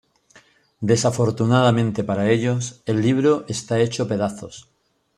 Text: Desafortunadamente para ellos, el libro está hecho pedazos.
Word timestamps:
Desafortunadamente 0.79 2.03
para 2.03 2.31
ellos, 2.31 2.81
el 2.87 3.03
libro 3.03 3.45
está 3.47 3.77
hecho 3.79 4.07
pedazos. 4.07 4.67